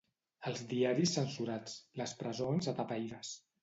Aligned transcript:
Els 0.51 0.63
diaris 0.71 1.13
censurats, 1.19 1.79
les 2.03 2.19
presons 2.25 2.75
atapeïdes 2.77 3.41